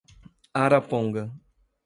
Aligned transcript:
Araponga 0.61 1.23